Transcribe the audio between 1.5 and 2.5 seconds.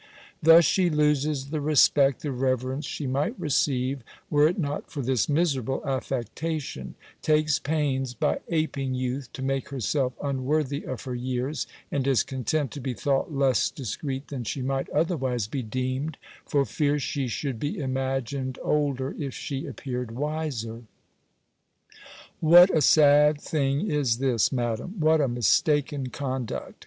the respect, the